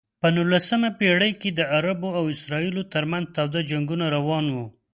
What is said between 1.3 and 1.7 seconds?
کې د